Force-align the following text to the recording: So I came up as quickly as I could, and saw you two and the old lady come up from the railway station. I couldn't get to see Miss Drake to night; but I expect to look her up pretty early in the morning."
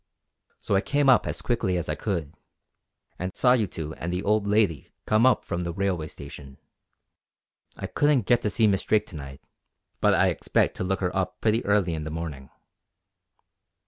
So 0.61 0.73
I 0.75 0.81
came 0.81 1.09
up 1.09 1.27
as 1.27 1.43
quickly 1.43 1.77
as 1.77 1.87
I 1.87 1.93
could, 1.93 2.33
and 3.19 3.35
saw 3.35 3.53
you 3.53 3.67
two 3.67 3.93
and 3.93 4.11
the 4.11 4.23
old 4.23 4.47
lady 4.47 4.89
come 5.05 5.27
up 5.27 5.45
from 5.45 5.61
the 5.63 5.71
railway 5.73 6.07
station. 6.07 6.57
I 7.77 7.85
couldn't 7.85 8.25
get 8.25 8.41
to 8.41 8.49
see 8.49 8.65
Miss 8.65 8.83
Drake 8.83 9.05
to 9.05 9.15
night; 9.15 9.41
but 9.99 10.15
I 10.15 10.29
expect 10.29 10.75
to 10.77 10.83
look 10.83 11.01
her 11.01 11.15
up 11.15 11.39
pretty 11.39 11.63
early 11.67 11.93
in 11.93 12.03
the 12.03 12.09
morning." 12.09 12.49